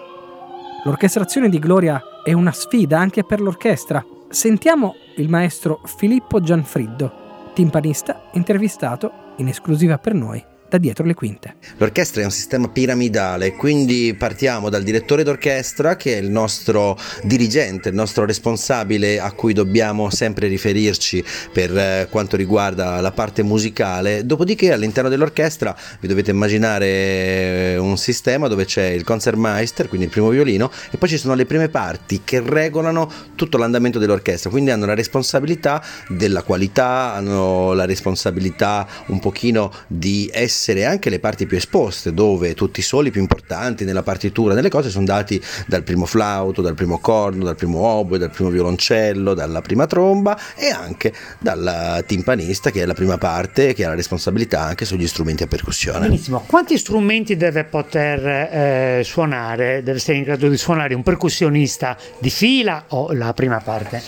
L'orchestrazione 0.84 1.50
di 1.50 1.60
Gloria 1.60 2.02
è 2.24 2.34
una 2.34 2.52
sfida 2.52 3.00
anche 3.00 3.24
per 3.24 3.42
l'orchestra. 3.42 4.04
Sentiamo 4.30 4.96
il 5.18 5.30
maestro 5.30 5.82
Filippo 5.84 6.40
Gianfriddo, 6.40 7.52
timpanista 7.54 8.30
intervistato 8.34 9.12
in 9.38 9.48
esclusiva 9.48 9.98
per 9.98 10.14
noi 10.14 10.52
da 10.74 10.80
dietro 10.80 11.06
le 11.06 11.14
quinte. 11.14 11.56
L'orchestra 11.78 12.22
è 12.22 12.26
un 12.26 12.32
sistema 12.32 12.68
piramidale, 12.68 13.54
quindi 13.54 14.16
partiamo 14.18 14.70
dal 14.70 14.82
direttore 14.82 15.24
d'orchestra 15.24 15.96
che 15.96 16.18
è 16.18 16.20
il 16.20 16.32
nostro 16.32 16.98
dirigente, 17.22 17.90
il 17.90 17.96
nostro 17.96 18.26
responsabile 18.26 19.20
a 19.20 19.32
cui 19.34 19.54
dobbiamo 19.54 20.10
sempre 20.10 20.48
riferirci 20.48 21.24
per 21.52 21.78
eh, 21.78 22.08
quanto 22.10 22.36
riguarda 22.36 23.00
la 23.02 23.12
parte 23.12 23.44
musicale, 23.44 24.26
dopodiché 24.26 24.72
all'interno 24.72 25.10
dell'orchestra 25.10 25.78
vi 26.00 26.08
dovete 26.08 26.32
immaginare 26.32 26.86
eh, 26.88 27.78
un 27.78 27.98
sistema 27.98 28.48
dove 28.48 28.66
c'è 28.66 28.88
il 28.88 29.04
concertmeister, 29.04 29.88
quindi 29.88 30.08
il 30.08 30.12
primo 30.12 30.30
violino, 30.30 30.72
e 30.90 30.98
poi 30.98 31.10
ci 31.10 31.18
sono 31.20 31.36
le 31.36 31.46
prime 31.46 31.70
parti 31.70 32.22
che 32.24 32.42
regolano 32.44 33.12
tutto 33.36 33.60
l'andamento 33.60 34.00
dell'orchestra, 34.00 34.50
quindi 34.50 34.72
hanno 34.72 34.88
la 34.88 34.96
responsabilità 34.96 35.84
della 36.08 36.42
qualità, 36.42 37.14
hanno 37.14 37.74
la 37.74 37.86
responsabilità 37.86 38.88
un 39.08 39.20
pochino 39.20 39.72
di 39.88 40.30
essere 40.34 40.62
essere 40.64 40.86
anche 40.86 41.10
le 41.10 41.20
parti 41.20 41.46
più 41.46 41.58
esposte, 41.58 42.14
dove 42.14 42.54
tutti 42.54 42.80
i 42.80 42.84
soli 42.84 43.12
più 43.12 43.20
importanti 43.20 43.84
nella 43.84 44.02
partitura, 44.02 44.54
nelle 44.54 44.70
cose 44.70 44.90
sono 44.90 45.04
dati 45.04 45.42
dal 45.68 45.84
primo 45.84 46.06
flauto, 46.06 46.62
dal 46.62 46.74
primo 46.74 47.00
corno, 47.00 47.44
dal 47.44 47.58
primo 47.58 47.80
oboe, 47.80 48.18
dal 48.18 48.32
primo 48.32 48.50
violoncello, 48.50 49.34
dalla 49.34 49.60
prima 49.60 49.88
tromba 49.88 50.40
e 50.56 50.70
anche 50.70 51.12
dal 51.40 52.02
timpanista 52.08 52.72
che 52.72 52.82
è 52.82 52.86
la 52.86 52.94
prima 52.94 53.18
parte 53.18 53.74
che 53.74 53.84
ha 53.84 53.90
la 53.90 53.96
responsabilità 53.96 54.62
anche 54.62 54.86
sugli 54.86 55.06
strumenti 55.06 55.44
a 55.44 55.48
percussione. 55.48 56.08
Benissimo, 56.08 56.42
quanti 56.48 56.78
strumenti 56.78 57.36
deve 57.36 57.66
poter 57.66 58.26
eh, 58.26 59.02
suonare, 59.04 59.84
deve 59.84 59.98
essere 59.98 60.18
in 60.18 60.24
grado 60.24 60.48
di 60.48 60.58
suonare 60.58 60.94
un 60.94 61.04
percussionista 61.04 61.98
di 62.20 62.30
fila 62.30 62.86
o 62.90 63.12
la 63.12 63.34
prima 63.34 63.60
parte? 63.60 64.02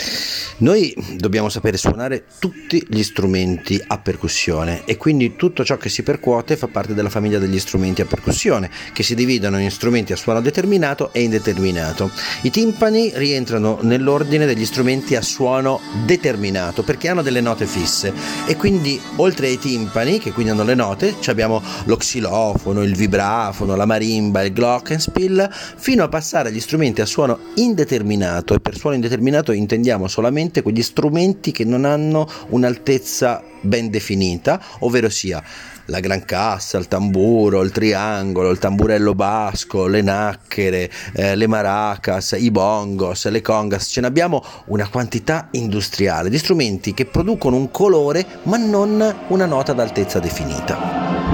Noi 0.58 0.94
dobbiamo 1.16 1.50
sapere 1.50 1.76
suonare 1.76 2.24
tutti 2.38 2.82
gli 2.88 3.02
strumenti 3.02 3.78
a 3.86 3.98
percussione 3.98 4.82
e 4.86 4.96
quindi 4.96 5.36
tutto 5.36 5.62
ciò 5.62 5.76
che 5.76 5.90
si 5.90 6.02
percuote 6.02 6.35
note 6.36 6.56
fa 6.56 6.68
parte 6.68 6.92
della 6.92 7.08
famiglia 7.08 7.38
degli 7.38 7.58
strumenti 7.58 8.02
a 8.02 8.04
percussione, 8.04 8.70
che 8.92 9.02
si 9.02 9.14
dividono 9.14 9.58
in 9.58 9.70
strumenti 9.70 10.12
a 10.12 10.16
suono 10.16 10.42
determinato 10.42 11.12
e 11.12 11.22
indeterminato. 11.22 12.10
I 12.42 12.50
timpani 12.50 13.10
rientrano 13.14 13.78
nell'ordine 13.80 14.44
degli 14.44 14.66
strumenti 14.66 15.16
a 15.16 15.22
suono 15.22 15.80
determinato, 16.04 16.82
perché 16.82 17.08
hanno 17.08 17.22
delle 17.22 17.40
note 17.40 17.66
fisse 17.66 18.12
e 18.46 18.56
quindi 18.56 19.00
oltre 19.16 19.46
ai 19.46 19.58
timpani, 19.58 20.18
che 20.18 20.32
quindi 20.32 20.52
hanno 20.52 20.64
le 20.64 20.74
note, 20.74 21.14
abbiamo 21.26 21.62
lo 21.84 21.96
xilofono, 21.96 22.82
il 22.82 22.94
vibrafono, 22.94 23.74
la 23.74 23.86
marimba, 23.86 24.42
il 24.42 24.52
glockenspiel, 24.52 25.48
fino 25.76 26.04
a 26.04 26.08
passare 26.08 26.50
agli 26.50 26.60
strumenti 26.60 27.00
a 27.00 27.06
suono 27.06 27.38
indeterminato 27.54 28.54
e 28.54 28.60
per 28.60 28.76
suono 28.76 28.96
indeterminato 28.96 29.52
intendiamo 29.52 30.06
solamente 30.06 30.62
quegli 30.62 30.82
strumenti 30.82 31.50
che 31.50 31.64
non 31.64 31.84
hanno 31.84 32.28
un'altezza 32.50 33.42
ben 33.62 33.90
definita, 33.90 34.62
ovvero 34.80 35.08
sia 35.08 35.42
la 35.86 36.00
gran 36.00 36.24
cassa, 36.24 36.78
il 36.78 36.88
tamburo, 36.88 37.62
il 37.62 37.70
triangolo, 37.70 38.50
il 38.50 38.58
tamburello 38.58 39.14
basco, 39.14 39.86
le 39.86 40.02
nacchere, 40.02 40.90
eh, 41.14 41.36
le 41.36 41.46
maracas, 41.46 42.36
i 42.38 42.50
bongos, 42.50 43.28
le 43.28 43.42
congas, 43.42 43.88
ce 43.88 44.00
ne 44.00 44.06
abbiamo 44.06 44.42
una 44.66 44.88
quantità 44.88 45.48
industriale 45.52 46.30
di 46.30 46.38
strumenti 46.38 46.94
che 46.94 47.06
producono 47.06 47.56
un 47.56 47.70
colore 47.70 48.24
ma 48.44 48.56
non 48.56 49.14
una 49.28 49.46
nota 49.46 49.72
d'altezza 49.72 50.18
definita. 50.18 51.26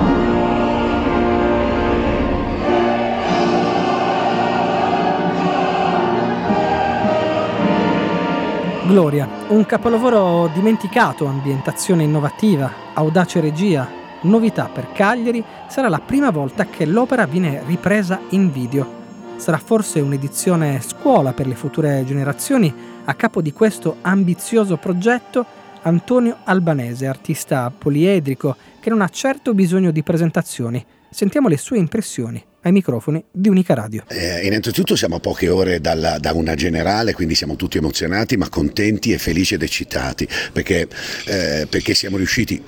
Gloria, 8.93 9.27
un 9.49 9.65
capolavoro 9.65 10.51
dimenticato, 10.53 11.25
ambientazione 11.25 12.03
innovativa, 12.03 12.71
audace 12.93 13.41
regia, 13.41 14.02
novità 14.23 14.71
per 14.73 14.93
Cagliari, 14.93 15.45
sarà 15.69 15.89
la 15.89 16.01
prima 16.01 16.31
volta 16.31 16.67
che 16.67 16.87
l'opera 16.87 17.27
viene 17.27 17.63
ripresa 17.67 18.21
in 18.31 18.53
video. 18.53 19.01
Sarà 19.37 19.59
forse 19.59 20.01
un'edizione 20.01 20.81
scuola 20.81 21.33
per 21.33 21.47
le 21.47 21.55
future 21.55 22.05
generazioni 22.07 22.73
a 23.05 23.15
capo 23.15 23.43
di 23.43 23.53
questo 23.53 23.97
ambizioso 24.03 24.77
progetto 24.77 25.45
Antonio 25.83 26.39
Albanese, 26.45 27.07
artista 27.07 27.73
poliedrico 27.77 28.57
che 28.81 28.91
non 28.91 29.01
ha 29.01 29.09
certo 29.09 29.55
bisogno 29.55 29.91
di 29.91 30.03
presentazioni. 30.03 30.85
Sentiamo 31.11 31.49
le 31.49 31.59
sue 31.59 31.79
impressioni 31.79 32.43
ai 32.63 32.73
microfoni 32.73 33.23
di 33.31 33.49
Unica 33.49 33.75
Radio. 33.75 34.05
Eh, 34.09 34.47
innanzitutto 34.47 34.95
siamo 34.95 35.17
a 35.17 35.21
poche 35.21 35.49
ore 35.49 35.81
dalla, 35.81 36.19
da 36.19 36.33
una 36.33 36.55
generale, 36.55 37.13
quindi 37.13 37.35
siamo 37.35 37.57
tutti 37.57 37.79
emozionati, 37.79 38.37
ma 38.37 38.49
contenti 38.49 39.13
e 39.13 39.19
felici 39.19 39.55
ed 39.55 39.63
eccitati, 39.63 40.29
perché, 40.53 40.89
eh, 41.27 41.67
perché 41.69 41.95
siamo 41.95 42.17
riusciti 42.17 42.63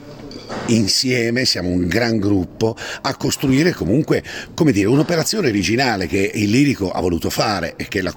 insieme, 0.67 1.45
siamo 1.45 1.69
un 1.69 1.87
gran 1.87 2.19
gruppo, 2.19 2.77
a 3.03 3.17
costruire 3.17 3.73
comunque 3.73 4.23
come 4.55 4.73
dire, 4.73 4.89
un'operazione 4.89 5.49
originale 5.49 6.07
che 6.07 6.31
il 6.35 6.51
lirico 6.51 6.91
ha 6.91 7.01
voluto 7.01 7.31
fare 7.31 7.75
e 7.77 7.87
che 7.89 8.03
la, 8.03 8.15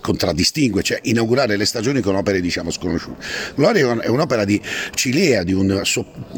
contraddistingue, 0.00 0.82
cioè 0.82 1.00
inaugurare 1.02 1.56
le 1.56 1.64
stagioni 1.64 2.00
con 2.00 2.16
opere 2.16 2.40
diciamo 2.40 2.70
sconosciute. 2.70 3.24
Gloria 3.54 4.00
è 4.00 4.08
un'opera 4.08 4.44
di 4.44 4.60
Cilea, 4.94 5.42
di 5.42 5.52
un, 5.52 5.82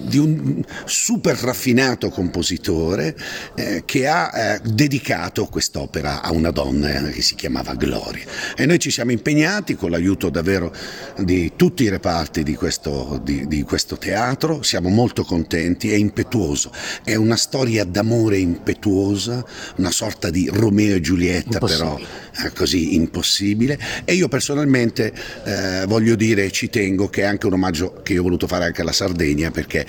di 0.02 0.18
un 0.18 0.62
super 0.84 1.36
raffinato 1.36 2.10
compositore 2.10 3.16
eh, 3.56 3.82
che 3.84 4.06
ha 4.06 4.30
eh, 4.34 4.60
dedicato 4.64 5.46
quest'opera 5.46 6.22
a 6.22 6.32
una 6.32 6.50
donna 6.50 7.02
che 7.10 7.22
si 7.22 7.34
chiamava 7.34 7.74
Gloria. 7.74 8.24
E 8.56 8.66
noi 8.66 8.78
ci 8.78 8.90
siamo 8.90 9.10
impegnati 9.10 9.74
con 9.74 9.90
l'aiuto 9.90 10.28
davvero 10.28 10.72
di 11.18 11.52
tutti 11.56 11.84
i 11.84 11.88
reparti 11.88 12.42
di 12.42 12.54
questo, 12.54 13.20
di, 13.22 13.46
di 13.46 13.62
questo 13.62 13.96
teatro, 13.96 14.62
siamo 14.62 14.88
molto 14.94 15.24
contenti, 15.24 15.90
è 15.90 15.96
impetuoso, 15.96 16.70
è 17.02 17.14
una 17.14 17.36
storia 17.36 17.84
d'amore 17.84 18.38
impetuosa, 18.38 19.44
una 19.76 19.90
sorta 19.90 20.30
di 20.30 20.48
Romeo 20.50 20.96
e 20.96 21.00
Giulietta 21.00 21.58
però 21.58 21.98
eh, 21.98 22.52
così 22.52 22.94
impossibile. 22.94 23.78
E 24.04 24.14
io 24.14 24.28
personalmente 24.28 25.12
eh, 25.44 25.84
voglio 25.86 26.14
dire, 26.14 26.50
ci 26.50 26.70
tengo 26.70 27.08
che 27.08 27.22
è 27.22 27.24
anche 27.24 27.46
un 27.46 27.54
omaggio 27.54 28.00
che 28.02 28.14
io 28.14 28.20
ho 28.20 28.22
voluto 28.24 28.46
fare 28.46 28.64
anche 28.64 28.80
alla 28.80 28.92
Sardegna 28.92 29.50
perché 29.50 29.86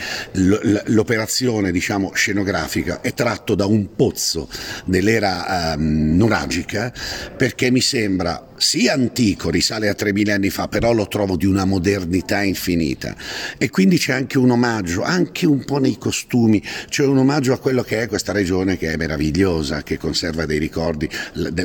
l'operazione 0.85 1.71
diciamo 1.71 2.11
scenografica 2.13 3.01
è 3.01 3.13
tratto 3.13 3.55
da 3.55 3.65
un 3.65 3.95
pozzo 3.95 4.49
dell'era 4.85 5.73
um, 5.75 6.15
nuragica 6.15 6.91
perché 7.37 7.71
mi 7.71 7.81
sembra 7.81 8.53
sì 8.57 8.87
antico, 8.87 9.49
risale 9.49 9.89
a 9.89 9.93
3000 9.93 10.33
anni 10.33 10.49
fa, 10.49 10.67
però 10.67 10.93
lo 10.93 11.07
trovo 11.07 11.35
di 11.35 11.45
una 11.45 11.65
modernità 11.65 12.41
infinita 12.41 13.15
e 13.57 13.69
quindi 13.69 13.97
c'è 13.97 14.13
anche 14.13 14.37
un 14.37 14.51
omaggio, 14.51 15.03
anche 15.03 15.45
un 15.45 15.63
po' 15.65 15.77
nei 15.77 15.97
costumi, 15.97 16.61
cioè 16.89 17.07
un 17.07 17.17
omaggio 17.17 17.53
a 17.53 17.59
quello 17.59 17.83
che 17.83 18.01
è 18.01 18.07
questa 18.07 18.31
regione 18.31 18.77
che 18.77 18.93
è 18.93 18.97
meravigliosa, 18.97 19.83
che 19.83 19.97
conserva 19.97 20.45
dei 20.45 20.59
ricordi, 20.59 21.09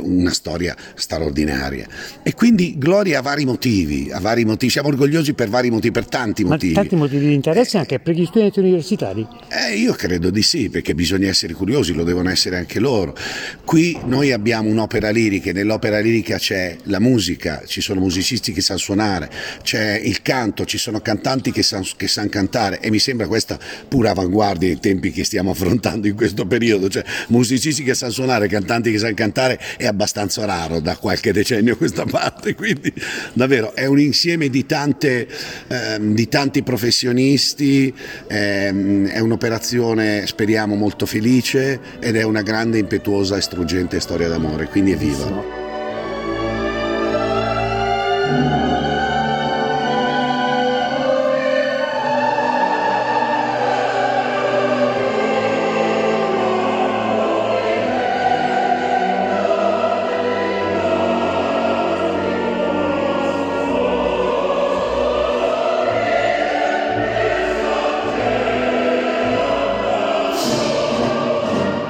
una 0.01 0.33
storia 0.33 0.77
straordinaria. 0.95 1.87
E 2.23 2.35
quindi 2.35 2.77
Gloria 2.79 3.21
ha 3.21 3.23
vari 3.23 3.45
motivi, 3.45 4.11
ha 4.13 4.21
vari 4.21 4.45
motivi, 4.45 4.71
siamo 4.71 4.89
orgogliosi 4.89 5.35
per 5.35 5.49
vari 5.49 5.71
motivi, 5.71 5.93
per 5.93 6.07
tanti 6.07 6.45
motivi. 6.45 6.75
Ma 6.75 6.81
tanti 6.81 6.97
motivi 6.97 7.27
di 7.27 7.35
interesse 7.35 7.79
anche 7.79 8.01
per 8.01 8.15
gli 8.15 8.25
studenti 8.27 8.59
universitari? 8.59 9.27
Eh, 9.49 9.77
io 9.77 9.93
credo 9.95 10.31
di 10.31 10.43
sì, 10.43 10.69
perché 10.69 10.95
bisogna 10.95 11.29
essere 11.29 11.53
curiosi, 11.53 11.93
lo 11.93 12.05
devono 12.05 12.31
essere 12.31 12.57
anche 12.57 12.81
loro. 12.81 13.17
Qui 13.65 13.99
noi 14.05 14.33
abbiamo 14.33 14.69
un'opera 14.69 15.11
lirica 15.11 15.51
e 15.51 15.53
nell'opera 15.53 15.99
lirica 16.01 16.37
c'è 16.37 16.77
la 16.85 17.01
musica, 17.01 17.63
ci 17.67 17.81
sono 17.81 18.01
musicisti 18.01 18.53
che 18.53 18.61
sanno 18.61 18.79
suonare, 18.79 19.31
c'è 19.63 20.01
il 20.03 20.23
canto, 20.23 20.65
ci 20.65 20.79
sono 20.79 21.01
cantanti 21.01 21.53
che 21.53 21.63
sanno, 21.63 21.87
sanno 21.97 22.29
cantare 22.29 22.81
e 22.81 22.91
mi 22.91 22.99
sembra 22.99 23.27
questa 23.27 23.59
pura 23.89 24.11
avanguardia 24.11 24.69
nei 24.69 24.81
tempi 24.81 25.11
che 25.11 25.25
stiamo 25.25 25.51
affrontando 25.53 26.07
in 26.07 26.15
questo 26.15 26.47
periodo, 26.47 26.89
cioè 26.89 27.05
musicisti 27.29 27.83
che 27.83 27.95
sanno 27.95 28.13
suonare, 28.13 28.49
cantanti 28.49 28.91
che 28.91 28.99
sanno 28.99 29.15
cantare 29.15 29.61
è 29.77 29.87
abbastanza 29.87 30.45
raro 30.45 30.81
da 30.81 30.97
qualche 30.97 31.33
decennio 31.33 31.75
a 31.75 31.77
questa 31.77 32.05
parte, 32.05 32.55
quindi 32.55 32.93
davvero 33.33 33.75
è 33.75 33.87
un 33.87 33.99
insieme 33.99 34.49
di, 34.49 34.67
tante, 34.67 35.29
ehm, 35.69 36.15
di 36.15 36.29
tanti 36.29 36.63
professionisti, 36.63 37.93
ehm, 38.29 39.09
è 39.09 39.19
un'operazione 39.19 40.27
speriamo 40.27 40.75
molto 40.75 41.07
felice 41.07 41.81
ed 42.01 42.17
è 42.17 42.23
una 42.23 42.43
grande, 42.43 42.78
impetuosa 42.78 43.37
e 43.37 43.41
struggente 43.41 44.00
storia 44.00 44.28
d'amore, 44.28 44.67
quindi 44.67 44.93
evviva! 44.93 45.60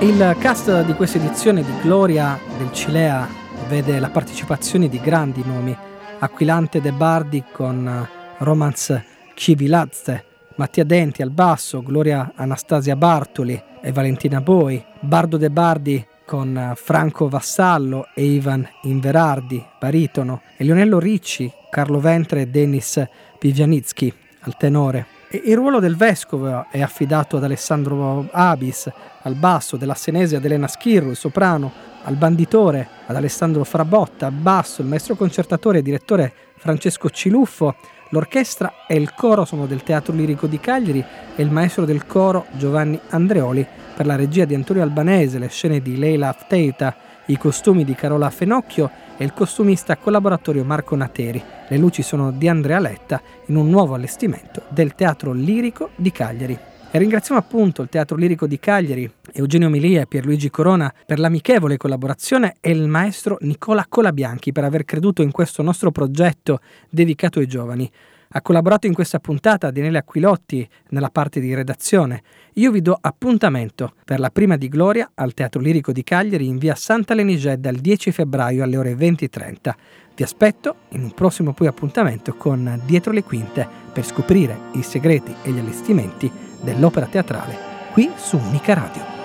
Il 0.02 0.36
cast 0.38 0.84
di 0.84 0.94
questa 0.94 1.18
edizione 1.18 1.62
di 1.62 1.72
Gloria 1.82 2.38
del 2.58 2.72
Cilea 2.72 3.28
vede 3.68 3.98
la 3.98 4.08
partecipazione 4.08 4.88
di 4.88 4.98
grandi 4.98 5.42
nomi. 5.44 5.89
Aquilante 6.22 6.82
De 6.82 6.92
Bardi 6.92 7.42
con 7.50 8.06
Romance 8.38 9.04
Civilazze, 9.34 10.24
Mattia 10.56 10.84
Denti 10.84 11.22
al 11.22 11.30
basso, 11.30 11.82
Gloria 11.82 12.32
Anastasia 12.34 12.94
Bartoli 12.94 13.60
e 13.80 13.90
Valentina 13.90 14.42
Boi, 14.42 14.84
Bardo 15.00 15.38
De 15.38 15.48
Bardi 15.48 16.06
con 16.26 16.74
Franco 16.76 17.30
Vassallo 17.30 18.08
e 18.14 18.22
Ivan 18.22 18.68
Inverardi, 18.82 19.64
baritono, 19.80 20.42
e 20.58 20.64
Lionello 20.64 20.98
Ricci, 20.98 21.50
Carlo 21.70 22.00
Ventre 22.00 22.42
e 22.42 22.48
Denis 22.48 23.02
Pivianitsky 23.38 24.12
al 24.40 24.58
tenore. 24.58 25.06
E 25.30 25.40
il 25.46 25.56
ruolo 25.56 25.80
del 25.80 25.96
vescovo 25.96 26.66
è 26.70 26.82
affidato 26.82 27.38
ad 27.38 27.44
Alessandro 27.44 28.28
Abis 28.30 28.90
al 29.22 29.36
basso, 29.36 29.78
della 29.78 29.94
Senese 29.94 30.36
ad 30.36 30.44
Elena 30.44 30.68
Schirru, 30.68 31.14
soprano, 31.14 31.72
al 32.04 32.16
banditore 32.16 32.88
ad 33.06 33.16
Alessandro 33.16 33.64
Frabotta, 33.64 34.26
al 34.26 34.32
basso 34.32 34.82
il 34.82 34.88
maestro 34.88 35.14
concertatore 35.16 35.78
e 35.78 35.82
direttore 35.82 36.32
Francesco 36.56 37.10
Ciluffo, 37.10 37.74
l'orchestra 38.10 38.86
e 38.86 38.96
il 38.96 39.14
coro 39.14 39.44
sono 39.44 39.66
del 39.66 39.82
Teatro 39.82 40.12
Lirico 40.12 40.46
di 40.46 40.60
Cagliari 40.60 41.04
e 41.34 41.42
il 41.42 41.50
maestro 41.50 41.84
del 41.84 42.06
coro 42.06 42.46
Giovanni 42.52 42.98
Andreoli 43.10 43.66
per 43.94 44.06
la 44.06 44.16
regia 44.16 44.44
di 44.44 44.54
Antonio 44.54 44.82
Albanese, 44.82 45.38
le 45.38 45.48
scene 45.48 45.80
di 45.80 45.96
Leila 45.96 46.28
Afteita, 46.28 46.96
i 47.26 47.38
costumi 47.38 47.84
di 47.84 47.94
Carola 47.94 48.30
Fenocchio 48.30 48.90
e 49.16 49.24
il 49.24 49.32
costumista 49.32 49.96
collaboratorio 49.96 50.64
Marco 50.64 50.96
Nateri. 50.96 51.42
Le 51.68 51.76
luci 51.76 52.02
sono 52.02 52.32
di 52.32 52.48
Andrea 52.48 52.80
Letta 52.80 53.20
in 53.46 53.56
un 53.56 53.68
nuovo 53.68 53.94
allestimento 53.94 54.62
del 54.68 54.94
Teatro 54.94 55.32
Lirico 55.32 55.90
di 55.94 56.10
Cagliari. 56.10 56.69
E 56.92 56.98
ringraziamo 56.98 57.40
appunto 57.40 57.82
il 57.82 57.88
Teatro 57.88 58.16
Lirico 58.16 58.48
di 58.48 58.58
Cagliari, 58.58 59.08
Eugenio 59.34 59.68
Milia 59.68 60.00
e 60.00 60.06
Pierluigi 60.08 60.50
Corona 60.50 60.92
per 61.06 61.20
l'amichevole 61.20 61.76
collaborazione 61.76 62.56
e 62.60 62.72
il 62.72 62.88
maestro 62.88 63.38
Nicola 63.42 63.86
Colabianchi 63.88 64.50
per 64.50 64.64
aver 64.64 64.84
creduto 64.84 65.22
in 65.22 65.30
questo 65.30 65.62
nostro 65.62 65.92
progetto 65.92 66.58
dedicato 66.88 67.38
ai 67.38 67.46
giovani. 67.46 67.88
Ha 68.30 68.42
collaborato 68.42 68.88
in 68.88 68.92
questa 68.92 69.20
puntata 69.20 69.70
Daniele 69.70 69.98
Aquilotti 69.98 70.68
nella 70.88 71.10
parte 71.10 71.38
di 71.38 71.54
redazione. 71.54 72.22
Io 72.54 72.72
vi 72.72 72.82
do 72.82 72.98
appuntamento 73.00 73.92
per 74.04 74.18
la 74.18 74.30
prima 74.30 74.56
di 74.56 74.68
Gloria 74.68 75.12
al 75.14 75.32
Teatro 75.32 75.60
Lirico 75.60 75.92
di 75.92 76.02
Cagliari 76.02 76.46
in 76.46 76.58
via 76.58 76.74
Santa 76.74 77.14
Lenigedda 77.14 77.70
il 77.70 77.78
10 77.78 78.10
febbraio 78.10 78.64
alle 78.64 78.76
ore 78.76 78.94
20.30. 78.94 79.72
Vi 80.16 80.22
aspetto 80.24 80.74
in 80.90 81.04
un 81.04 81.12
prossimo 81.12 81.52
poi 81.52 81.68
appuntamento 81.68 82.34
con 82.34 82.82
Dietro 82.84 83.12
le 83.12 83.22
Quinte 83.22 83.66
per 83.92 84.04
scoprire 84.04 84.58
i 84.72 84.82
segreti 84.82 85.32
e 85.44 85.52
gli 85.52 85.58
allestimenti 85.58 86.48
dell'opera 86.60 87.06
teatrale, 87.06 87.56
qui 87.92 88.10
su 88.16 88.36
Unica 88.36 88.74
Radio. 88.74 89.18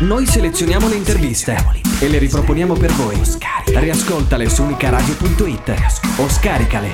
Noi 0.00 0.24
selezioniamo 0.24 0.88
le 0.88 0.94
interviste 0.94 1.85
e 1.98 2.08
le 2.08 2.18
riproponiamo 2.18 2.74
per 2.74 2.92
voi. 2.92 3.20
Riascoltale 3.66 4.48
su 4.48 4.62
unicaradio.it 4.62 5.74
o 6.16 6.28
scaricale. 6.28 6.90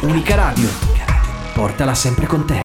Unica 0.00 0.34
Radio. 0.34 0.68
Portala 1.52 1.94
sempre 1.94 2.26
con 2.26 2.46
te. 2.46 2.58